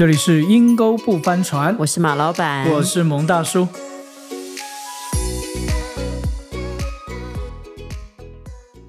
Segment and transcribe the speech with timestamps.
[0.00, 3.68] 这里是阴沟不翻船，我是马老板，我是蒙大叔。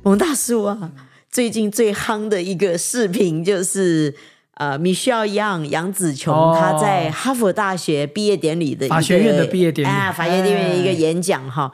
[0.04, 0.94] 蒙大叔啊，
[1.29, 4.15] 最近最夯的一个视频就是
[4.53, 11.73] 呃，Michelle Young 杨紫琼哦她在哈佛大学毕业典礼的一个法学院的毕业典礼啊，法学院的一个哎演讲哈。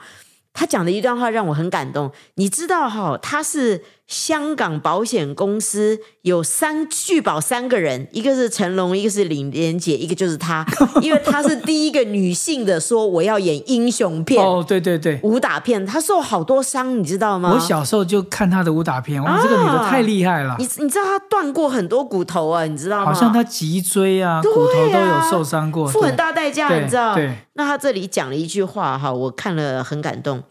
[0.51, 2.11] 他讲的一段话让我很感动。
[2.33, 10.65] 你知道哈，他是香港保险公司有三拒保三个人，一个是成龙，一个是李连杰，一个就是他，
[11.03, 17.51] 因为她是第一个女性的说我要演英雄片、哦，对对对，武打片，她受好多伤，你知道吗？
[17.53, 23.13] 我小时候就看她的武打片，哇，这个女的太厉害了，你你知道她断过很多骨头啊，你知道吗？
[23.13, 27.13] 好像她脊椎啊、啊骨头都有受伤过，付很大代价，你知道？
[27.13, 30.41] 对那他这里讲了一句话哈，我看了很感动。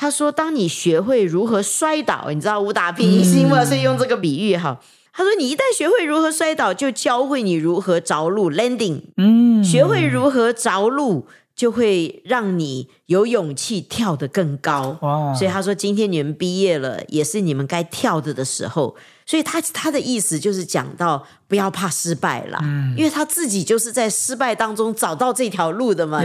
[0.00, 4.80] 他说：“当你学会如何摔倒，你知道武打拼音嘛，所以用这个比喻哈。
[5.12, 9.02] 他说：“你一旦学会如何摔倒，就教会你如何着陆 landing。
[9.18, 11.26] 嗯，学会如何着陆，
[11.60, 14.96] 就会让你有勇气跳得更高。
[15.02, 18.96] 哇，所以他说，今天你们毕业了，也是你们该跳的的时候。
[19.26, 26.20] 所以他他的意思就是讲到不要怕失败啦，嗯因为他自己就是在失败当中找到这条路的嘛。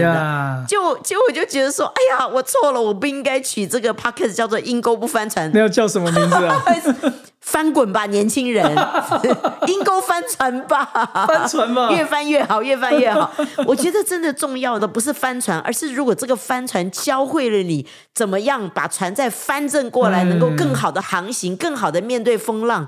[0.66, 6.64] 就结果我就觉得说，哎呀，我错了，我不应该取这个 p o c k e t 叫做“阴沟不翻船那要叫什么名字啊？”，
[7.56, 8.70] 翻滚吧，年轻人，
[9.66, 10.84] 阴沟翻船吧，
[11.26, 13.32] 翻船吧，越翻越好，越翻越好。
[13.66, 20.28] 我觉得真的重要的不是翻船，而是如果这个帆船教会了你怎么样把船再翻正过来，嗯。
[20.28, 22.86] 能够更好的航行，更好的面对风浪，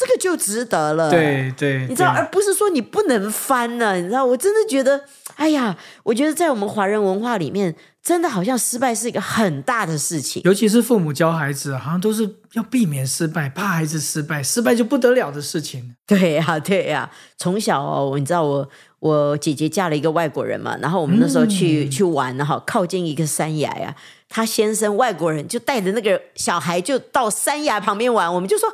[0.00, 1.10] 这个就值得了。。
[1.10, 3.96] 对对，你知道，而不是说你不能翻呢。
[3.96, 10.40] 你知道，我真的觉得，哎呀，我觉得在我们华人文化里面，真的好像失败是一个很大的事情。
[10.46, 15.94] 尤其是父母教孩子，好像都是要避免失败，怕孩子失败，失败就不得了的事情。
[16.06, 18.68] 对呀、对呀、从小哦，你知道我
[19.00, 23.94] 我姐姐嫁了一个外国人嘛，然后我们那时候去、去玩哈，靠近一个山崖呀、
[24.28, 28.68] 她先生外国人就带着那个小孩就到山崖旁边玩，我们就说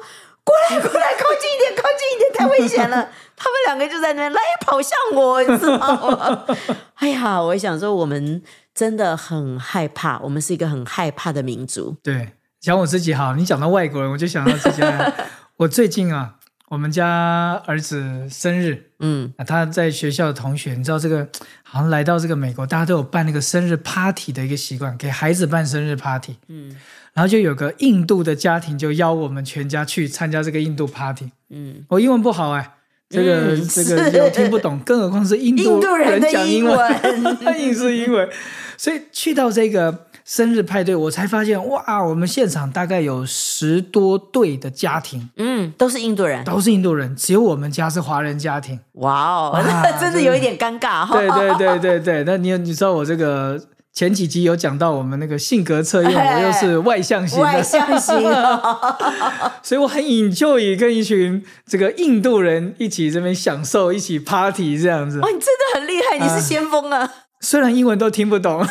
[0.46, 3.08] 过来过来，靠近一点，靠近一点，太危险了。
[3.36, 5.76] 他们两个就在那边来跑向我，你知道
[6.10, 6.44] 吗？
[6.94, 8.40] 哎呀，我想说我们
[8.72, 11.96] 真的很害怕，我们是一个很害怕的民族。
[12.02, 14.82] 对，讲我自己好，你讲到外国人，我就想到自己。
[15.58, 16.35] 我最近啊，
[16.68, 21.28] 我们家儿子生日，嗯，啊，他在学校的同学，你知道这个
[21.62, 26.36] 好像来到这个美国，大家都有办那个生日 party 的一个习惯，给孩子办生日 party。
[26.48, 26.74] 嗯，
[27.12, 31.30] 然后就有个印度的家庭就邀我们全家去参加这个印度 party。
[31.50, 32.72] 嗯，我英文不好哎，
[33.08, 38.28] 这个、嗯这个是又听不懂，更何况是印 印度人的讲英英文，文 硬是英文。
[38.76, 46.42] 所以去到这个生日派对，我才发现哇，我们现场大概有十多对的家庭，嗯，都是印度人。
[46.42, 48.80] 都是印度人，只有我们家是华人家庭。
[48.94, 49.64] 哇哦，
[50.00, 51.16] 真的有一点尴尬哈。
[51.16, 53.56] 对对对对对，那你有你知道我这个
[53.92, 58.96] 前几集有讲到我们那个性格测验，我又是外向型的外，向型哦，
[59.62, 65.28] 所以我很 enjoy 跟一群这个印度人一起这边享受，一起 party 这样子哇，。
[65.28, 67.08] 你真的很厉害，你是先锋啊！
[67.40, 68.64] 虽然英文都听不懂，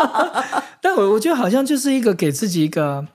[0.80, 3.06] 但我我觉得好像就是一个给自己一个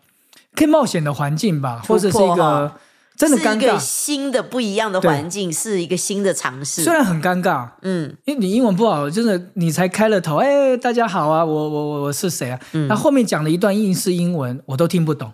[0.56, 2.72] 可以冒险的环境吧，或者是一个
[3.16, 3.80] 真的是一个尴尬。
[3.80, 6.92] 新的不一样的环境，是一个新的尝试虽。
[6.94, 12.60] 然很尴尬，嗯，因为你英文不好，就是你才开了头，哎，大家好啊，我我我我是谁啊？
[12.74, 15.32] 嗯那、后面讲了一段英式英文，我都听不懂，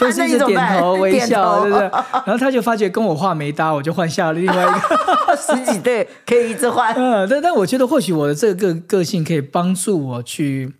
[0.00, 1.90] 就是一直点头微笑，头对不对？
[2.24, 5.36] 然后他就发觉跟我话没搭，我就换下了另外一个。
[5.36, 6.92] 十几对可以一直换。
[6.94, 10.72] 嗯，但但我觉得或许我的这个个性可以帮助我去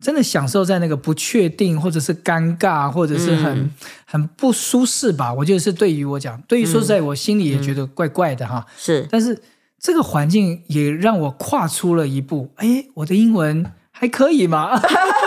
[0.00, 3.70] 真的享受在那个不确定，或者是尴尬，或者是很、
[4.04, 5.32] 很不舒适吧。
[5.32, 8.66] 我觉得是对于我讲，对于说实在，我心里也觉得怪怪的哈。
[8.76, 9.40] 是，但是
[9.80, 14.78] 这个环境也让我跨出了一步，哎，我的英文还可以嘛，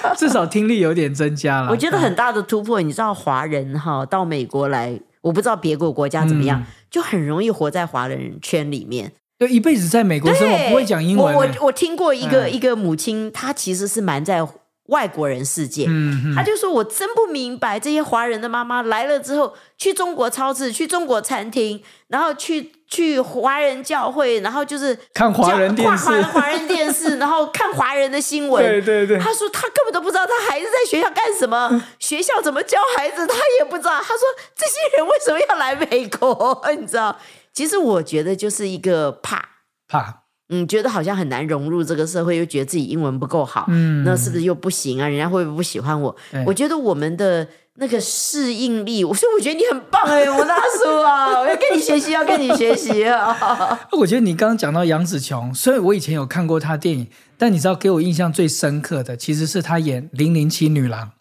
[0.16, 1.70] 至少听力有点增加了。
[1.70, 2.80] 我觉得很大的突破。
[2.80, 9.12] 你知道，华人哈到美国来，我不知道别国国家怎么样，就很容易活在华人圈里面。
[9.38, 14.44] 就一辈子在美国生活不会讲英文、我欸我我听过一个、嗯一个母亲，她其实是瞒在
[14.86, 15.84] 外国人世界。
[15.88, 28.64] 嗯嗯，她就说：“我真不明白这些华人的妈妈来了之后，去中国超市、去中国餐厅，然后去去华人教会，然后就是看华人电视华人电视， 然后看华人的新闻。
[28.64, 33.98] 对对对，他说他根本都不知道他孩子在学校干什么， 学校怎么教孩子，他也不知道。
[34.00, 34.20] 他说
[34.56, 36.62] 这些人为什么要来美国？
[36.80, 37.16] 你知道？
[37.52, 39.44] 其实我觉得就是一个怕，
[39.88, 45.08] 怕，嗯，觉得好像很难融入这个社会，又觉得自己英文不够好，嗯，那是不是又不行啊？
[45.08, 46.14] 人家会不会不喜欢我？
[46.46, 47.46] 我觉得我们的
[47.80, 53.78] 那个适应力，所以我觉得你很棒哎， 我大叔啊，我要跟你学习，要跟你学习 啊。
[53.92, 57.06] 我觉得你刚刚讲到杨紫琼，虽然我以前有看过她电影，
[57.38, 61.12] 但你知道给我印象最深刻的，其实是她演《零零七女郎》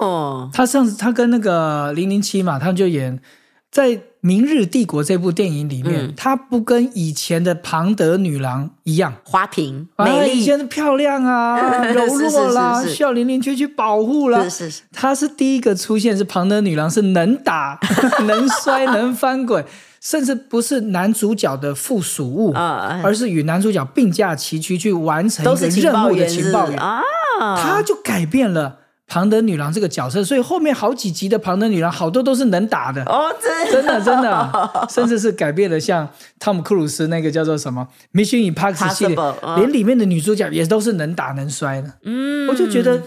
[0.00, 0.50] 哦。
[0.52, 3.18] 她上次她跟那个零零七嘛，他们就演
[3.70, 9.14] 在《明日帝国》这部电影里面，她不跟以前的庞德女郎一样。
[9.24, 14.42] 花瓶美丽，以前的漂亮啊， 柔弱啦，需要零零七去保护啦。
[14.44, 17.78] 是是是，她是第一个出现，是庞德女郎，是能打、
[18.26, 19.64] 能摔、 能翻滚。
[20.00, 26.78] 甚至不是男主角的附属物啊，而是与男主角并驾齐驱去完成一个任务的情报员。
[26.78, 27.02] 啊，
[27.60, 33.34] 他就改变了庞德女郎这个角色，所以后面好几集的庞德女郎好多都是能打的哦，
[33.72, 36.08] 真的真的， 甚至是改变了像
[36.38, 39.16] 汤姆克鲁斯那个叫做什么《Mission Impossible》系列，
[39.56, 41.94] 连里面的女主角也都是能打能摔的。
[42.04, 43.02] 嗯，我就觉得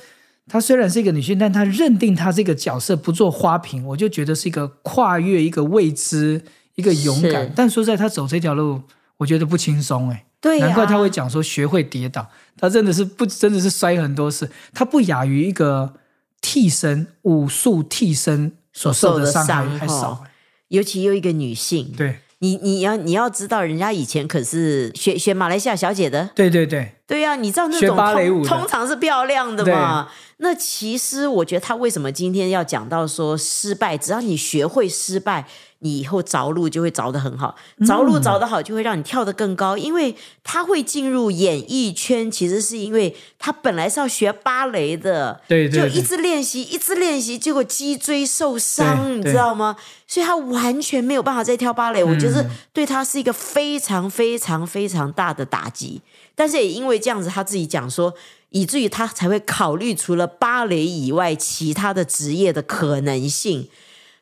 [0.50, 6.42] 她虽然是一个女性，但她认定她这个角色不做花瓶，我就觉得是一个跨越一个未知。
[6.76, 8.84] 一个勇敢，但说在她走这条路，
[9.18, 10.24] 我觉得不轻松哎。
[10.42, 12.28] 对，难怪他会讲说学会跌倒，
[12.58, 15.94] 他真的是不真的是摔很多次，他不亚于一个
[16.42, 20.26] 替身武术替身所受的伤害还少。
[20.70, 30.08] 尤其又一个女性，对，你你要你要知道，人家以前可是学学马来西亚小姐的，对对对，对呀，你知道那种芭蕾舞通常是漂亮的嘛？
[30.38, 33.98] 那其实我觉得他为什么今天要讲到说失败？
[33.98, 35.46] 只要你学会失败。
[35.84, 37.56] 你以后着陆就会着得很好，
[37.88, 49.76] 着陆着得好就会让你跳得更高，因为他会进入演艺圈，其实是因为他本来是要学芭蕾的，对，就一直练习，一直练习，结果脊椎受伤，你知道吗？
[50.06, 56.00] 所以他完全没有办法再跳芭蕾，我觉得对他是一个非常非常非常大的打击。
[56.42, 58.12] 但是也因为这样子，他自己讲说，
[58.50, 63.70] 以至于他才会考虑除了芭蕾以外其他的职业的可能性。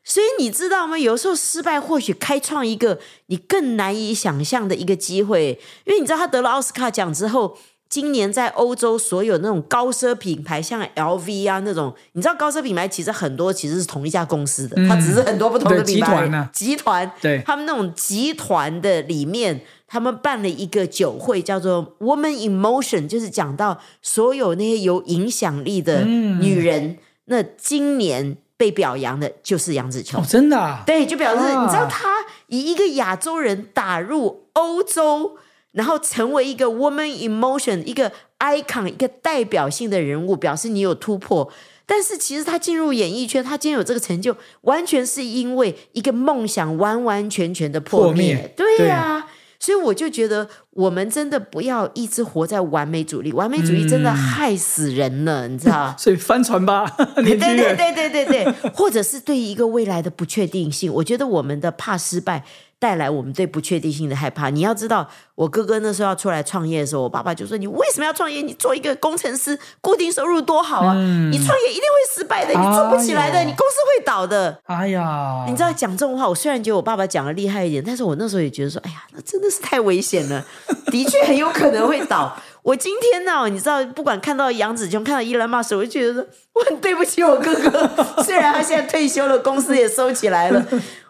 [0.03, 0.97] 所以你知道吗？
[0.97, 5.57] 有时候失败或许开创一个你更难以想象的一个机会。
[5.85, 7.57] 因为你知道他得了奥斯卡奖之后，
[7.87, 16.49] 今年在欧洲所有那种高奢品牌，像 LV 啊那种，你知道高奢品牌其实很多其实是同一家公司的，它只是很多不同的集团呢。
[16.51, 26.99] 集团对，他们那种集团的里面，他们办了一个酒会，叫做 Woman in Motion，就是讲到所有那些有影响力的女人。
[27.25, 28.37] 那今年。
[28.59, 32.09] 被表扬的就是杨紫琼，真的，对，就表示你知道，她
[32.47, 35.37] 以一个亚洲人打入欧洲，
[35.71, 41.49] 然后成为一个 woman emotion 一个 icon 一个代表性的人物，表示你有突破。
[41.85, 48.53] 但是其实她进入演艺圈，她今天有这个成就，完全是因为一个梦想完完全全的破灭。
[48.57, 49.25] 对呀。
[49.59, 55.93] 所以我就觉得，我们真的不要一直活在完美主义，完美主义真的害死人了，你知道？
[55.99, 56.85] 所以翻船吧，
[57.17, 62.45] 对对对对对对，或者是对于一个未来的不确定性，我觉得我们的怕失败。
[62.79, 64.49] 带来我们对不确定性的害怕。
[64.49, 68.41] 你要知道，我哥哥那时候要出来创业的时候，我爸爸就说：“你为什么要创业？
[68.41, 70.93] 你做一个工程师，固定收入多好啊！
[71.29, 80.45] 你创业一定会失败的，你做不起来的，你公司会倒的。”哎呀，你知道讲这种话，我虽然觉得我爸爸讲的厉害一点，但是我那时候也觉得说：“哎呀，那真的是太危险了，
[80.87, 87.89] 的确很有可能会倒。”我今天呢，你知道，不管看到杨子琼，看到伊兰马斯，我就觉得我很对不起我哥哥。
[88.23, 90.63] 虽然他现在退休了，公司也收起来了。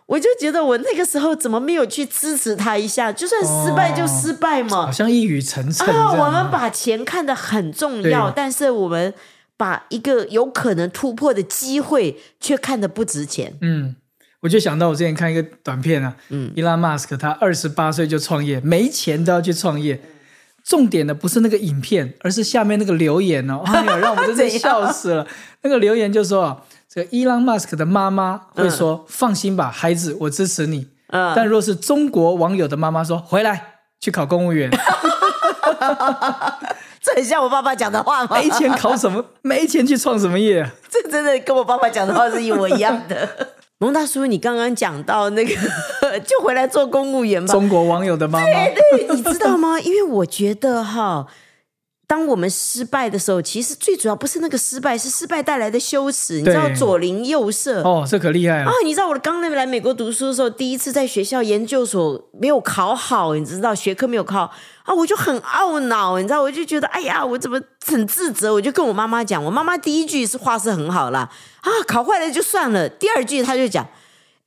[0.10, 3.12] 我就觉得我那个时候怎么没有去支持他一下？
[3.14, 6.12] 就算失败就失败嘛，好像一语成谶啊！
[6.12, 9.14] 我们把钱看得很重要，但是我们
[9.56, 13.54] 把一个有可能突破的机会却看得不值钱。
[13.62, 13.96] 嗯，
[14.40, 20.02] 我就想到我之前看一个短片啊，嗯，伊拉马斯克他二十八岁就创业，没钱都要去创业。
[20.64, 25.28] 重点的不是那个影片，而是下面那个留言哦，哎呀，让我们真的 笑死了。
[25.62, 26.66] 那个留言就说。
[26.92, 34.72] 这个伊朗马斯克的妈妈会说：“放心吧，孩子，我支持你。”嗯，但若是中国网友的妈妈说：“回来去考公务员。
[37.02, 38.36] ”这很像我爸爸讲的话吗？
[38.38, 39.24] 没钱考什么？
[39.44, 40.68] 没钱去创什么业？
[40.90, 43.30] 这真的跟我爸爸讲的话是一模一样的。
[43.78, 45.54] 蒙大叔，你刚刚讲到那个，
[46.26, 47.54] 就回来做公务员吧。
[47.54, 49.80] 中国网友的妈妈，对对，你知道吗？
[49.80, 51.28] 因为我觉得哈。
[52.10, 56.40] 当我们失败的时候，其实最主要不是那个失败，是失败带来的羞耻。
[56.40, 58.74] 你知道左邻右舍哦，这可厉害了啊！
[58.84, 64.52] 你知道我刚来美国读书的时候，第一次在学校研究所没有考好，你知道学科没有考
[64.86, 68.52] 啊，我就很懊恼，你知道，我就觉得哎呀，我怎么很自责？
[68.52, 71.30] 我就跟我妈妈讲，我妈妈第一句是话是很好啦，
[71.62, 72.90] 啊，考坏了就算了。
[72.90, 73.88] 第二句她就讲，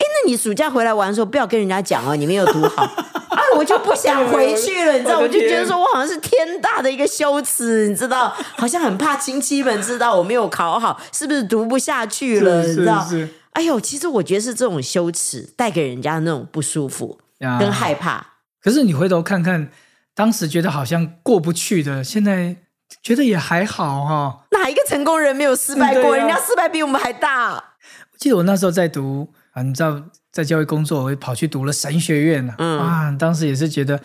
[0.02, 2.82] 哎，那你暑假回来玩的时候，不要跟人家讲哦，你没有读好。
[2.82, 13.06] 啊，我就不想回去了，你知道，我就觉得说我好像是天大的一个羞耻，你知道，好像很怕亲戚们知道我没有考好，是不是读不下去了，你知道？
[13.52, 18.26] 哎呦，其实我觉得是这种羞耻带给人家那种不舒服跟害怕。
[18.60, 19.70] 可是你回头看看，
[20.14, 22.56] 当时觉得好像过不去的，现在
[23.02, 26.14] 觉得也还好哈、哪一个成功人没有失败过？
[26.16, 27.54] 人家失败比我们还大。
[27.54, 34.00] 我记得我那时候在读啊，你知道在教育工作，我也跑去读了神学院啊、嗯啊，当时也是觉得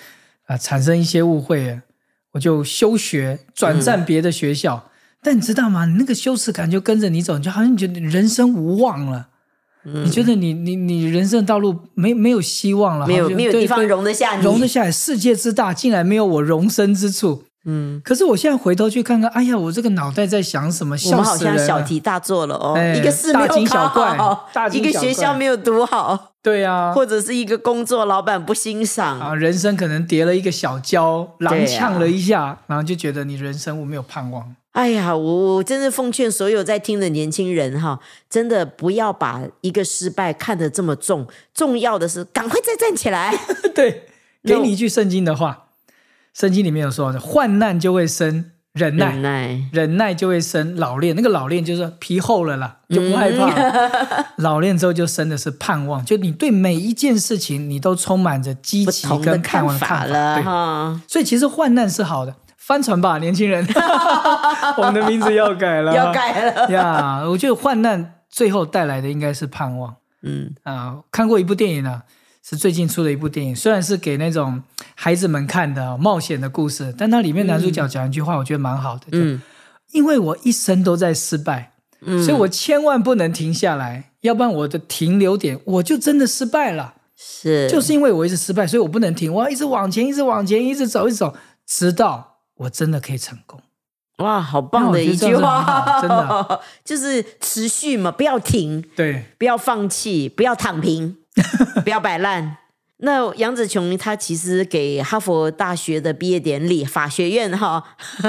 [0.46, 1.82] 啊产生一些误会，
[2.32, 4.90] 我就休学转战别的学校。
[5.24, 5.86] 但你知道吗？
[5.86, 9.30] 你那个羞耻感就跟着你走，你就好像你觉得人生无望了。
[9.84, 14.92] 嗯你觉得你你你人生的道路没没有希望了，没有没有地方容得下你，容得下来。
[14.92, 17.46] 世界之大，竟然没有我容身之处。
[17.70, 20.94] 嗯，可是我现在回头去看看，哎呀，我这个脑袋在想什么？
[20.94, 21.58] 我笑们好像！
[21.60, 34.56] 小题大做了哦，哎一个试没有考好大惊小一个学校没有读好，对啊，或者是一个工作老板不欣赏，啊，人生可能叠了一个小跤，对啊踉跄了一下，然后就觉得你人生我没有盼望。
[34.72, 43.36] 哎呀，我我真的奉劝所有在听的年轻人哈，真的不要把一个失败看得这么重，重要的是赶快再站起来。
[43.76, 44.04] 对，
[44.44, 45.67] 给你一句圣经的话，
[46.38, 51.16] 圣经里面有说，患难就会生忍耐，忍耐，忍耐就会生老练。
[51.16, 53.72] 那个老练就是皮厚了啦，就不害怕了。
[53.72, 63.66] 嗯 老练之后就生的是盼望，就你对每一件事情你都充满着积不极跟盼望的法了，哈，所以其实患难是好的，翻船吧，年轻人，
[64.78, 66.70] 我们的名字要改了，要改了。
[66.70, 67.24] 呀。
[67.28, 72.02] 我觉得患难最后带来的应该是盼望嗯啊、看过一部电影呢、
[72.50, 74.64] 是最近出的一部电影，虽然是给那种
[74.96, 79.42] 孩子们看的冒险的故事，但它里面男主角讲一句话，我觉得蛮好的，就嗯。
[79.92, 86.94] 因为我一生都在失败，嗯，所以我千万不能停下来，要不然我的停留点我就真的失败了。
[87.18, 87.70] 是。
[87.70, 91.36] 就是因为我一直失败，所以我不能停，我要一直往前，一直往前，一直走，一直走，
[91.66, 93.62] 直到我真的可以成功。
[94.20, 96.62] 哇，好棒的一句话，真的。
[96.84, 101.18] 就是持续嘛，不要停，对，不要放弃，不要躺平，
[101.84, 102.58] 不要摆烂。
[103.00, 107.84] 那杨子琼他其实给哈佛大学的毕业典礼，法学院哈，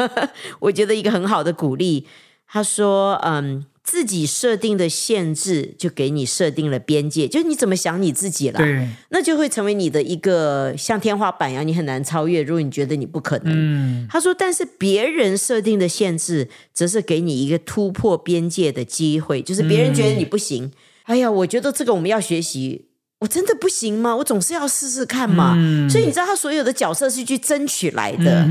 [0.61, 2.07] 我觉得一个很好的鼓励。
[2.47, 8.59] 他说：“嗯，自己设定的限制就给你设定了边界，就是你怎么想你自己了，
[9.11, 12.43] 那就会成为你的一个像天花板一样，你很难超越。
[12.43, 20.73] 如果你觉得你不可能，嗯，他说：“但是别人设定的限制，则是给你一个突破边界的机会，就是别人觉得你不行。
[21.05, 22.88] 哎呀，我觉得这个我们要学习。
[23.21, 24.15] 我真的不行吗？
[24.15, 25.55] 我总是要试试看嘛。
[25.57, 28.43] 嗯所以你知道，他所有的角色是去争取来的。
[28.43, 28.49] 嗯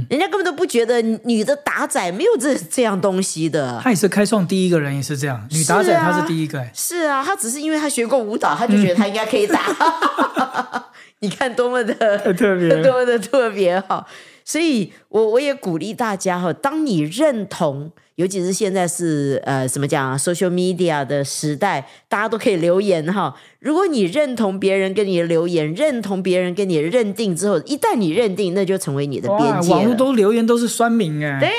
[0.00, 3.80] 嗯，人家根本都不觉得女的打仔没有这这样东西的。
[3.82, 9.60] 他也是开创第一个人，也是这样，女打仔她是第一个，哎是啊，他只是因为他学过舞蹈，他就觉得他应该可以打。
[11.20, 11.94] 你看多么的
[12.34, 12.82] 特别。
[12.82, 14.06] 多么的特别哈。
[14.50, 23.32] 所以我我也鼓励大家哈，当你认同，尤其是现在是呃怎么讲啊，social media 的时代，大家都可以留言哈。
[23.60, 29.76] 如果你认同别人跟你的留言，认同别人跟你的认定之后，一旦你认定，那就成为你的边，界了。
[29.76, 31.54] 网络都留言都是酸民哎，对呀、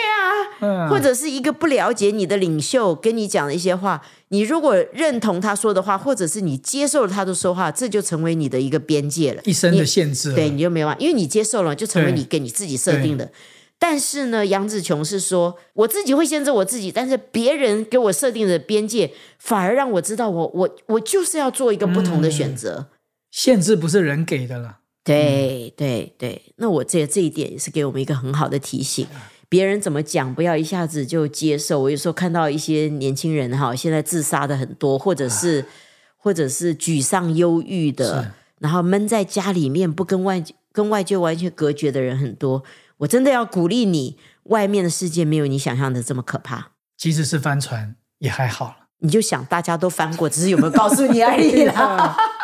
[0.60, 9.42] 嗯，或者是一个不了解你的领袖跟你讲的一些话，你如果认同他说的话，或者是你接受了他的说话，这就成为你的一个边界了。
[9.44, 13.30] 一生的限制，对，你就没办法，因为你接受了，就成为你给你自己设定的。
[13.78, 22.88] 但是呢，杨紫琼是说，我自己会限制我自己，但是别人给我设定的边界，反而让我知道我，我我就是要做一个不同的选择。
[23.32, 24.78] 限制不是人给的了。
[25.04, 29.08] 对对对，那我这这一点也是给我们一个很好的提醒。
[29.52, 31.82] 别人怎么讲，不要一下子就接受。
[31.82, 35.66] 我有时候看到一些年轻人哈，现在自杀的很多，或者是、
[36.16, 40.42] 或者是沮丧、忧郁的，然后闷在家里面，不跟外
[40.72, 42.64] 跟外界完全隔绝的人很多。
[43.00, 46.72] 我真的要鼓励你，外面的世界没有你想象的这么可怕。
[46.96, 48.76] 即使是帆船也还好了。
[49.00, 52.16] 你就想大家都翻过，只是有没有告诉你而已啦。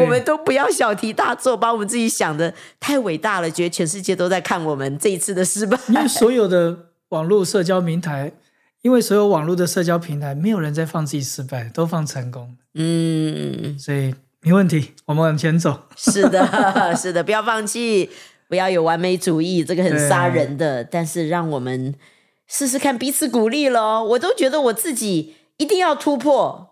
[0.00, 5.78] 对我们都不要小题大做，把我们自己想的太伟大了，觉得全世界都在看我们这一次的失败。
[5.88, 6.76] 因为所有的
[7.10, 8.32] 网络社交平台，
[8.82, 15.82] 因为所有网络的社交平台，没有人在放自己失败，都放成功，嗯，所以没问题，我们往前走。
[15.96, 18.08] 是的， 是的，不要放弃，
[18.48, 20.82] 不要有完美主义，这个很杀人的。
[20.82, 21.94] 但是让我们
[22.46, 24.02] 试试看，彼此鼓励咯。
[24.02, 26.69] 我都觉得我自己一定要突破，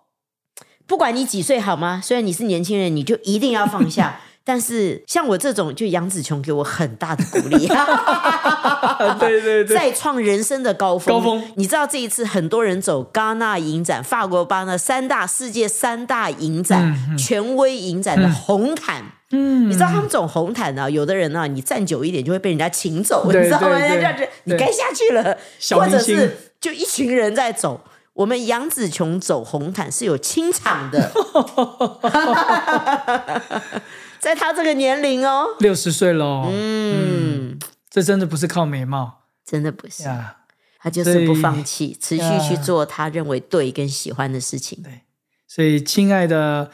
[0.88, 2.00] 不管你几岁好吗？
[2.02, 4.18] 虽然你是年轻人，你就一定要放下。
[4.42, 7.68] 但是像我这种，就杨紫琼给我很大的鼓励，
[9.18, 11.14] 对对对，再创人生的高峰。
[11.14, 19.04] 高峰你知道这一次很多人走戛纳影展、法国巴纳三大世界三大影展、权威影展的红毯。
[19.32, 23.78] 嗯，你知道他们走红毯呢、有的人呢、你站久一点就会被人家请走，对你知道吗？
[23.78, 25.36] 人家就你对该下去了，
[25.76, 27.78] 或者是就一群人在走。
[28.18, 31.10] 我们杨紫琼走红毯是有清场的，
[34.18, 37.56] 在她这个年龄哦，六十岁喽，嗯，
[37.88, 40.34] 这真的不是靠美貌真的不是，呀。
[40.80, 44.82] 她就是不放弃，持续去做她认为对跟喜欢的事情。
[44.82, 45.02] 对
[45.46, 46.72] 所以，亲爱的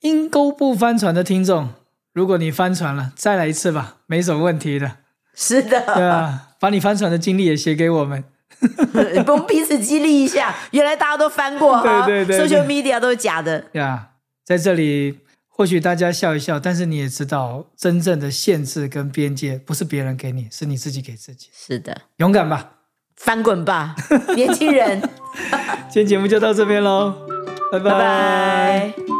[0.00, 1.68] 阴沟不翻船的听众，
[2.12, 4.96] 如果你翻船了，再来一次吧，没什么问题的。
[5.34, 8.24] 是的对的，啊，把你翻船的经历也写给我们。
[9.26, 10.54] 我们彼此激励一下。
[10.72, 13.64] 原来大家都翻过哈对对对，social media 都是假的。
[13.72, 14.08] 呀，
[14.44, 21.48] 在这里，或许大家笑一笑，但是你也知道，真正的限制跟边界不是别人给你，是你自己给自己。
[21.52, 22.72] 是的，勇敢吧！
[23.16, 23.94] 翻滚吧，
[24.34, 25.00] 年轻人，
[25.90, 27.14] 今天节目就到这边喽，
[27.70, 29.19] 拜拜拜。